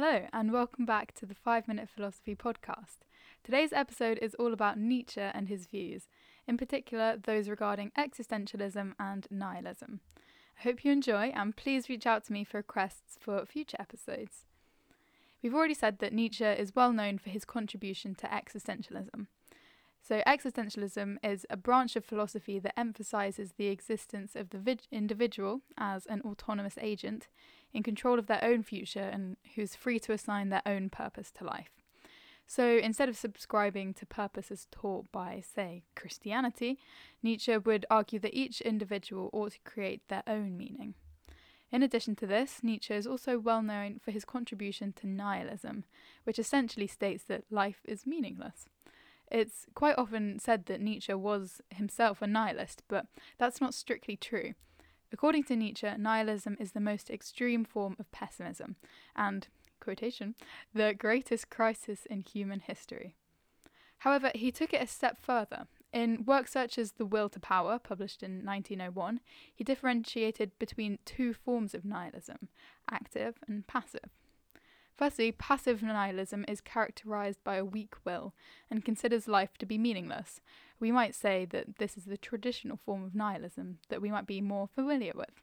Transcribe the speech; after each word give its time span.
Hello, 0.00 0.28
and 0.32 0.52
welcome 0.52 0.86
back 0.86 1.12
to 1.14 1.26
the 1.26 1.34
5 1.34 1.66
Minute 1.66 1.88
Philosophy 1.88 2.36
podcast. 2.36 2.98
Today's 3.42 3.72
episode 3.72 4.16
is 4.22 4.36
all 4.36 4.52
about 4.52 4.78
Nietzsche 4.78 5.20
and 5.20 5.48
his 5.48 5.66
views, 5.66 6.06
in 6.46 6.56
particular 6.56 7.16
those 7.16 7.48
regarding 7.48 7.90
existentialism 7.98 8.92
and 9.00 9.26
nihilism. 9.28 9.98
I 10.56 10.62
hope 10.62 10.84
you 10.84 10.92
enjoy, 10.92 11.32
and 11.34 11.56
please 11.56 11.88
reach 11.88 12.06
out 12.06 12.24
to 12.26 12.32
me 12.32 12.44
for 12.44 12.58
requests 12.58 13.18
for 13.18 13.44
future 13.44 13.76
episodes. 13.80 14.44
We've 15.42 15.52
already 15.52 15.74
said 15.74 15.98
that 15.98 16.12
Nietzsche 16.12 16.44
is 16.44 16.76
well 16.76 16.92
known 16.92 17.18
for 17.18 17.30
his 17.30 17.44
contribution 17.44 18.14
to 18.20 18.28
existentialism. 18.28 19.26
So, 20.00 20.22
existentialism 20.26 21.18
is 21.22 21.44
a 21.50 21.56
branch 21.56 21.96
of 21.96 22.04
philosophy 22.04 22.58
that 22.60 22.78
emphasizes 22.78 23.52
the 23.52 23.66
existence 23.66 24.34
of 24.34 24.50
the 24.50 24.58
vid- 24.58 24.88
individual 24.90 25.60
as 25.76 26.06
an 26.06 26.22
autonomous 26.22 26.78
agent 26.80 27.28
in 27.72 27.82
control 27.82 28.18
of 28.18 28.26
their 28.26 28.42
own 28.42 28.62
future 28.62 29.00
and 29.12 29.36
who's 29.54 29.74
free 29.74 29.98
to 30.00 30.12
assign 30.12 30.48
their 30.48 30.62
own 30.64 30.88
purpose 30.88 31.30
to 31.32 31.44
life. 31.44 31.82
So, 32.46 32.78
instead 32.78 33.10
of 33.10 33.16
subscribing 33.16 33.92
to 33.94 34.06
purposes 34.06 34.66
taught 34.70 35.12
by, 35.12 35.42
say, 35.44 35.82
Christianity, 35.94 36.78
Nietzsche 37.22 37.54
would 37.58 37.84
argue 37.90 38.18
that 38.20 38.34
each 38.34 38.62
individual 38.62 39.28
ought 39.34 39.52
to 39.52 39.60
create 39.66 40.08
their 40.08 40.22
own 40.26 40.56
meaning. 40.56 40.94
In 41.70 41.82
addition 41.82 42.16
to 42.16 42.26
this, 42.26 42.60
Nietzsche 42.62 42.94
is 42.94 43.06
also 43.06 43.38
well 43.38 43.60
known 43.60 43.98
for 44.02 44.10
his 44.10 44.24
contribution 44.24 44.94
to 44.94 45.06
nihilism, 45.06 45.84
which 46.24 46.38
essentially 46.38 46.86
states 46.86 47.24
that 47.24 47.44
life 47.50 47.82
is 47.84 48.06
meaningless. 48.06 48.64
It's 49.30 49.66
quite 49.74 49.96
often 49.98 50.38
said 50.38 50.66
that 50.66 50.80
Nietzsche 50.80 51.12
was 51.12 51.60
himself 51.70 52.22
a 52.22 52.26
nihilist, 52.26 52.82
but 52.88 53.06
that's 53.38 53.60
not 53.60 53.74
strictly 53.74 54.16
true. 54.16 54.54
According 55.12 55.44
to 55.44 55.56
Nietzsche, 55.56 55.90
nihilism 55.96 56.56
is 56.60 56.72
the 56.72 56.80
most 56.80 57.10
extreme 57.10 57.64
form 57.64 57.96
of 57.98 58.10
pessimism, 58.12 58.76
and, 59.16 59.48
quotation, 59.80 60.34
the 60.74 60.94
greatest 60.94 61.50
crisis 61.50 62.06
in 62.06 62.20
human 62.20 62.60
history. 62.60 63.14
However, 63.98 64.30
he 64.34 64.52
took 64.52 64.72
it 64.72 64.82
a 64.82 64.86
step 64.86 65.18
further. 65.18 65.66
In 65.92 66.24
works 66.26 66.52
such 66.52 66.78
as 66.78 66.92
The 66.92 67.06
Will 67.06 67.30
to 67.30 67.40
Power, 67.40 67.78
published 67.78 68.22
in 68.22 68.44
1901, 68.44 69.20
he 69.54 69.64
differentiated 69.64 70.52
between 70.58 70.98
two 71.04 71.32
forms 71.32 71.74
of 71.74 71.84
nihilism 71.84 72.48
active 72.90 73.36
and 73.46 73.66
passive. 73.66 74.10
Firstly, 74.98 75.30
passive 75.30 75.80
nihilism 75.80 76.44
is 76.48 76.60
characterized 76.60 77.44
by 77.44 77.54
a 77.54 77.64
weak 77.64 77.94
will 78.04 78.34
and 78.68 78.84
considers 78.84 79.28
life 79.28 79.56
to 79.58 79.64
be 79.64 79.78
meaningless. 79.78 80.40
We 80.80 80.90
might 80.90 81.14
say 81.14 81.44
that 81.50 81.78
this 81.78 81.96
is 81.96 82.06
the 82.06 82.16
traditional 82.16 82.76
form 82.76 83.04
of 83.04 83.14
nihilism 83.14 83.78
that 83.90 84.02
we 84.02 84.10
might 84.10 84.26
be 84.26 84.40
more 84.40 84.66
familiar 84.66 85.12
with. 85.14 85.40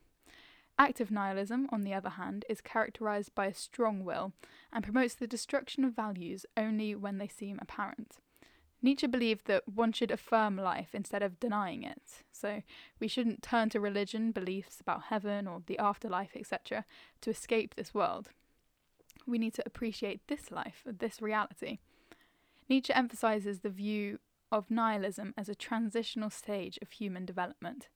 Active 0.77 1.09
nihilism, 1.09 1.69
on 1.71 1.83
the 1.83 1.93
other 1.93 2.09
hand, 2.09 2.43
is 2.49 2.59
characterized 2.59 3.33
by 3.33 3.45
a 3.45 3.53
strong 3.53 4.03
will 4.03 4.33
and 4.73 4.83
promotes 4.83 5.15
the 5.15 5.25
destruction 5.25 5.85
of 5.85 5.95
values 5.95 6.45
only 6.57 6.93
when 6.93 7.17
they 7.17 7.29
seem 7.29 7.57
apparent. 7.61 8.17
Nietzsche 8.81 9.07
believed 9.07 9.47
that 9.47 9.69
one 9.69 9.93
should 9.93 10.11
affirm 10.11 10.57
life 10.57 10.89
instead 10.93 11.23
of 11.23 11.39
denying 11.39 11.83
it, 11.83 12.23
so 12.29 12.61
we 12.99 13.07
shouldn't 13.07 13.41
turn 13.41 13.69
to 13.69 13.79
religion, 13.79 14.33
beliefs 14.33 14.81
about 14.81 15.03
heaven 15.03 15.47
or 15.47 15.61
the 15.65 15.79
afterlife, 15.79 16.35
etc., 16.35 16.83
to 17.21 17.29
escape 17.29 17.75
this 17.75 17.93
world 17.93 18.31
we 19.25 19.37
need 19.37 19.53
to 19.55 19.63
appreciate 19.65 20.27
this 20.27 20.51
life, 20.51 20.83
this 20.85 21.21
reality. 21.21 21.79
Nietzsche 22.69 22.93
emphasizes 22.93 23.59
the 23.59 23.69
view 23.69 24.19
of 24.51 24.71
nihilism 24.71 25.33
as 25.37 25.49
a 25.49 25.55
transitional 25.55 26.29
stage 26.29 26.79
of 26.81 26.91
human 26.91 27.25
development. 27.25 27.89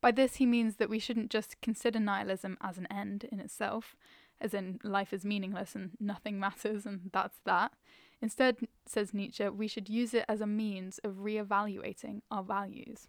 By 0.00 0.10
this, 0.10 0.36
he 0.36 0.46
means 0.46 0.76
that 0.76 0.90
we 0.90 0.98
shouldn't 0.98 1.30
just 1.30 1.60
consider 1.62 1.98
nihilism 1.98 2.58
as 2.60 2.78
an 2.78 2.86
end 2.90 3.24
in 3.30 3.40
itself, 3.40 3.96
as 4.40 4.52
in 4.52 4.78
life 4.82 5.12
is 5.12 5.24
meaningless 5.24 5.74
and 5.74 5.92
nothing 5.98 6.38
matters 6.38 6.84
and 6.84 7.10
that's 7.12 7.40
that. 7.44 7.72
Instead, 8.20 8.58
says 8.86 9.14
Nietzsche, 9.14 9.48
we 9.48 9.68
should 9.68 9.88
use 9.88 10.14
it 10.14 10.24
as 10.28 10.40
a 10.40 10.46
means 10.46 10.98
of 11.04 11.20
re-evaluating 11.20 12.22
our 12.30 12.42
values. 12.42 13.08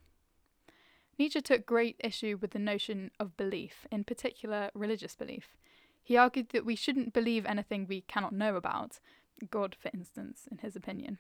Nietzsche 1.17 1.41
took 1.41 1.65
great 1.65 1.95
issue 2.03 2.37
with 2.41 2.51
the 2.51 2.59
notion 2.59 3.11
of 3.19 3.37
belief, 3.37 3.87
in 3.91 4.03
particular 4.03 4.69
religious 4.73 5.15
belief. 5.15 5.55
He 6.05 6.17
argued 6.17 6.49
that 6.49 6.65
we 6.65 6.75
shouldn't 6.75 7.13
believe 7.13 7.47
anything 7.47 7.87
we 7.87 8.01
cannot 8.01 8.31
know 8.31 8.55
about, 8.55 8.99
God, 9.49 9.75
for 9.77 9.89
instance, 9.91 10.47
in 10.51 10.59
his 10.59 10.75
opinion. 10.75 11.17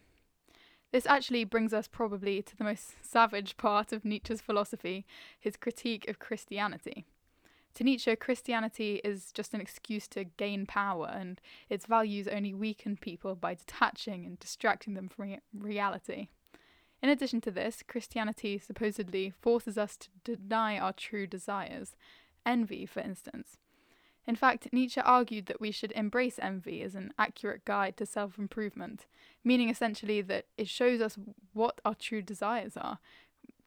This 0.91 1.07
actually 1.07 1.43
brings 1.43 1.73
us 1.73 1.87
probably 1.87 2.43
to 2.43 2.55
the 2.55 2.63
most 2.63 2.93
savage 3.03 3.57
part 3.57 3.91
of 3.91 4.05
Nietzsche's 4.05 4.41
philosophy, 4.41 5.03
his 5.39 5.57
critique 5.57 6.07
of 6.07 6.19
Christianity. 6.19 7.03
To 7.73 7.83
Nietzsche, 7.83 8.15
Christianity 8.15 9.01
is 9.03 9.31
just 9.31 9.55
an 9.55 9.59
excuse 9.59 10.07
to 10.09 10.23
gain 10.23 10.67
power, 10.67 11.09
and 11.11 11.41
its 11.67 11.87
values 11.87 12.27
only 12.27 12.53
weaken 12.53 12.95
people 12.95 13.33
by 13.33 13.55
detaching 13.55 14.23
and 14.23 14.39
distracting 14.39 14.93
them 14.93 15.09
from 15.09 15.25
re- 15.25 15.39
reality. 15.51 16.27
In 17.01 17.09
addition 17.09 17.41
to 17.41 17.51
this, 17.51 17.83
Christianity 17.85 18.59
supposedly 18.59 19.31
forces 19.31 19.79
us 19.79 19.97
to 19.97 20.35
deny 20.35 20.77
our 20.77 20.93
true 20.93 21.25
desires, 21.25 21.95
envy, 22.45 22.85
for 22.85 22.99
instance. 22.99 23.57
In 24.27 24.35
fact, 24.35 24.69
Nietzsche 24.71 25.01
argued 25.01 25.45
that 25.45 25.61
we 25.61 25.71
should 25.71 25.91
embrace 25.91 26.39
envy 26.41 26.81
as 26.81 26.95
an 26.95 27.13
accurate 27.17 27.63
guide 27.63 27.95
to 27.97 28.05
self 28.05 28.39
improvement, 28.39 29.05
meaning 29.43 29.69
essentially 29.69 30.21
that 30.23 30.45
it 30.57 30.67
shows 30.67 30.99
us 30.99 31.17
what 31.53 31.79
our 31.85 31.95
true 31.95 32.21
desires 32.21 32.75
are, 32.75 32.99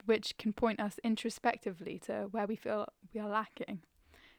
which 0.04 0.36
can 0.36 0.52
point 0.52 0.80
us 0.80 0.98
introspectively 1.04 1.98
to 2.00 2.28
where 2.30 2.46
we 2.46 2.56
feel 2.56 2.88
we 3.14 3.20
are 3.20 3.28
lacking. 3.28 3.80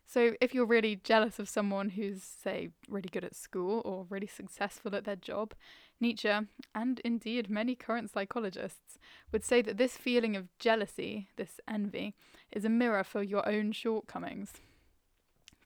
So, 0.05 0.33
if 0.41 0.55
you're 0.55 0.65
really 0.65 0.99
jealous 1.03 1.37
of 1.37 1.47
someone 1.47 1.91
who's, 1.91 2.23
say, 2.23 2.69
really 2.89 3.09
good 3.11 3.23
at 3.23 3.35
school 3.35 3.83
or 3.85 4.07
really 4.09 4.25
successful 4.25 4.95
at 4.95 5.03
their 5.03 5.15
job, 5.15 5.53
Nietzsche, 6.01 6.33
and 6.73 6.99
indeed 7.05 7.47
many 7.47 7.75
current 7.75 8.09
psychologists, 8.09 8.97
would 9.31 9.43
say 9.43 9.61
that 9.61 9.77
this 9.77 9.97
feeling 9.97 10.35
of 10.35 10.47
jealousy, 10.57 11.29
this 11.35 11.59
envy, 11.67 12.15
is 12.51 12.65
a 12.65 12.69
mirror 12.69 13.03
for 13.03 13.21
your 13.21 13.47
own 13.47 13.71
shortcomings. 13.71 14.53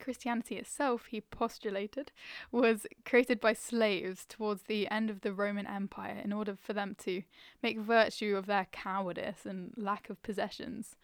Christianity 0.00 0.56
itself, 0.56 1.06
he 1.06 1.20
postulated, 1.20 2.12
was 2.50 2.86
created 3.04 3.40
by 3.40 3.52
slaves 3.52 4.24
towards 4.26 4.62
the 4.62 4.88
end 4.88 5.10
of 5.10 5.22
the 5.22 5.32
Roman 5.32 5.66
Empire 5.66 6.20
in 6.22 6.32
order 6.32 6.56
for 6.56 6.72
them 6.72 6.96
to 7.00 7.22
make 7.62 7.78
virtue 7.78 8.36
of 8.36 8.46
their 8.46 8.66
cowardice 8.72 9.46
and 9.46 9.72
lack 9.76 10.10
of 10.10 10.22
possessions. 10.22 10.96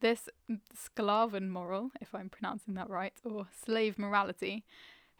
This 0.00 0.28
Sklaven 0.74 1.48
moral, 1.48 1.92
if 2.00 2.14
I'm 2.14 2.28
pronouncing 2.28 2.74
that 2.74 2.90
right, 2.90 3.14
or 3.24 3.46
slave 3.64 3.98
morality, 3.98 4.64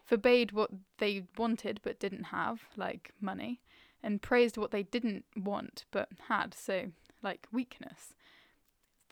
forbade 0.05 0.53
what 0.53 0.71
they 0.99 1.25
wanted 1.39 1.81
but 1.83 2.01
didn't 2.01 2.25
have, 2.25 2.63
like 2.77 3.13
money, 3.21 3.61
and 4.03 4.21
praised 4.21 4.57
what 4.57 4.73
they 4.73 4.83
didn't 4.83 5.25
want 5.37 5.85
but 5.93 6.09
had, 6.29 6.55
so 6.55 6.91
like 7.23 7.47
weakness 7.53 8.15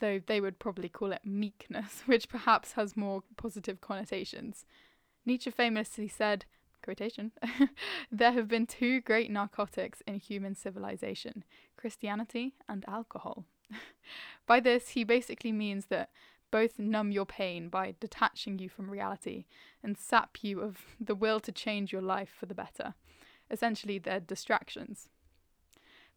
though 0.00 0.20
they 0.26 0.40
would 0.40 0.58
probably 0.58 0.88
call 0.88 1.12
it 1.12 1.24
meekness, 1.24 2.02
which 2.06 2.28
perhaps 2.28 2.72
has 2.72 2.96
more 2.96 3.22
positive 3.36 3.80
connotations. 3.80 4.64
Nietzsche 5.24 5.50
famously 5.50 6.08
said, 6.08 6.44
quotation, 6.82 7.32
there 8.10 8.32
have 8.32 8.48
been 8.48 8.66
two 8.66 9.00
great 9.00 9.30
narcotics 9.30 10.02
in 10.06 10.16
human 10.16 10.54
civilization 10.54 11.44
Christianity 11.76 12.54
and 12.68 12.84
alcohol. 12.88 13.44
by 14.46 14.60
this, 14.60 14.90
he 14.90 15.04
basically 15.04 15.52
means 15.52 15.86
that 15.86 16.10
both 16.50 16.78
numb 16.78 17.12
your 17.12 17.26
pain 17.26 17.68
by 17.68 17.94
detaching 18.00 18.58
you 18.58 18.68
from 18.68 18.90
reality 18.90 19.44
and 19.82 19.96
sap 19.96 20.38
you 20.42 20.60
of 20.60 20.78
the 20.98 21.14
will 21.14 21.38
to 21.40 21.52
change 21.52 21.92
your 21.92 22.02
life 22.02 22.30
for 22.38 22.46
the 22.46 22.54
better. 22.54 22.94
Essentially, 23.50 23.98
they're 23.98 24.20
distractions. 24.20 25.08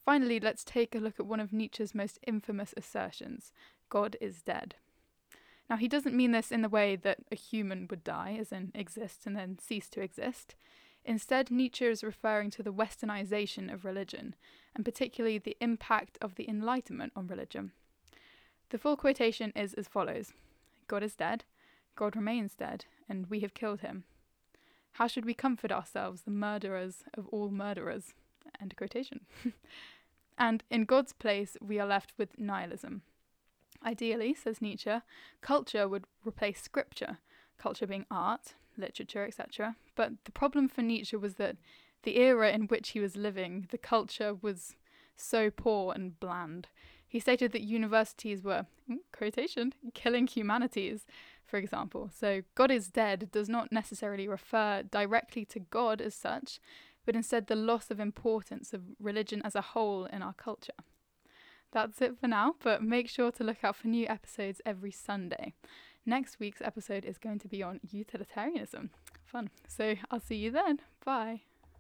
Finally, 0.06 0.40
let's 0.40 0.64
take 0.64 0.94
a 0.94 1.00
look 1.00 1.20
at 1.20 1.26
one 1.26 1.40
of 1.40 1.54
Nietzsche's 1.54 1.96
most 1.96 2.20
infamous 2.28 2.74
assertions 2.76 3.52
God 3.90 4.18
is 4.20 4.42
dead. 4.42 4.76
Now, 5.70 5.78
he 5.78 5.88
doesn't 5.88 6.16
mean 6.16 6.32
this 6.32 6.52
in 6.52 6.62
the 6.62 6.70
way 6.70 6.96
that 6.98 7.20
a 7.32 7.36
human 7.36 7.88
would 7.90 8.04
die, 8.04 8.38
as 8.40 8.52
in 8.52 8.72
exist 8.76 9.26
and 9.26 9.36
then 9.36 9.58
cease 9.60 9.88
to 9.90 10.02
exist. 10.02 10.56
Instead, 11.06 11.52
Nietzsche 11.52 11.86
is 11.86 12.04
referring 12.04 12.50
to 12.52 12.64
the 12.64 12.74
westernization 12.74 13.74
of 13.74 13.86
religion, 13.86 14.36
and 14.76 14.84
particularly 14.84 15.38
the 15.38 15.58
impact 15.62 16.18
of 16.22 16.36
the 16.36 16.48
Enlightenment 16.50 17.14
on 17.16 17.28
religion. 17.28 17.72
The 18.70 18.78
full 18.78 18.98
quotation 18.98 19.52
is 19.56 19.74
as 19.74 19.88
follows 19.88 20.34
God 20.88 21.04
is 21.04 21.16
dead, 21.16 21.44
God 21.96 22.16
remains 22.16 22.56
dead, 22.56 22.86
and 23.08 23.28
we 23.28 23.40
have 23.42 23.54
killed 23.54 23.82
him. 23.82 24.04
How 24.94 25.08
should 25.08 25.26
we 25.26 25.34
comfort 25.34 25.72
ourselves, 25.72 26.22
the 26.22 26.32
murderers 26.32 27.04
of 27.14 27.28
all 27.28 27.50
murderers? 27.50 28.14
End 28.62 28.76
quotation. 28.78 29.22
and 30.38 30.64
in 30.70 30.86
God's 30.86 31.14
place, 31.14 31.58
we 31.62 31.80
are 31.80 31.88
left 31.88 32.14
with 32.18 32.40
nihilism. 32.40 33.02
Ideally, 33.86 34.34
says 34.34 34.62
Nietzsche, 34.62 35.02
culture 35.42 35.88
would 35.88 36.06
replace 36.26 36.62
scripture, 36.62 37.18
culture 37.58 37.88
being 37.88 38.06
art, 38.10 38.54
literature, 38.78 39.26
etc. 39.26 39.76
But 39.96 40.14
the 40.26 40.32
problem 40.32 40.70
for 40.70 40.82
Nietzsche 40.82 41.18
was 41.18 41.36
that 41.36 41.58
the 42.04 42.18
era 42.18 42.52
in 42.52 42.64
which 42.64 42.90
he 42.90 43.00
was 43.00 43.16
living, 43.16 43.68
the 43.72 43.78
culture 43.78 44.34
was 44.34 44.76
so 45.16 45.50
poor 45.50 45.94
and 45.94 46.20
bland. 46.20 46.68
He 47.08 47.20
stated 47.20 47.52
that 47.52 47.62
universities 47.62 48.44
were, 48.44 48.66
hmm, 48.88 48.96
quotation, 49.12 49.74
killing 49.94 50.28
humanities. 50.28 51.06
for 51.46 51.58
example. 51.58 52.10
So, 52.12 52.42
God 52.56 52.72
is 52.72 52.88
dead 52.88 53.30
does 53.32 53.48
not 53.48 53.72
necessarily 53.72 54.28
refer 54.28 54.82
directly 54.82 55.46
to 55.46 55.60
God 55.60 56.02
as 56.02 56.16
such, 56.16 56.60
but 57.06 57.16
instead 57.16 57.48
the 57.48 57.56
loss 57.56 57.92
of 57.92 58.00
importance 58.00 58.74
of 58.74 58.82
religion 59.00 59.42
as 59.44 59.56
a 59.56 59.62
whole 59.62 60.06
in 60.06 60.22
our 60.22 60.34
culture. 60.34 60.74
That's 61.72 62.02
it 62.02 62.20
for 62.20 62.28
now, 62.28 62.56
but 62.64 62.84
make 62.84 63.10
sure 63.10 63.32
to 63.32 63.44
look 63.44 63.64
out 63.64 63.76
for 63.76 63.88
new 63.88 64.08
episodes 64.08 64.62
every 64.66 64.92
Sunday. 64.92 65.54
Next 66.06 66.40
week's 66.40 66.62
episode 66.62 67.06
is 67.06 67.18
going 67.18 67.40
to 67.40 67.48
be 67.48 67.64
on 67.64 67.80
utilitarianism. 67.82 68.92
Fun. 69.24 69.50
So 69.68 69.96
I'll 70.12 70.20
see 70.20 70.36
you 70.36 70.52
then. 70.52 70.80
Bye. 71.04 71.42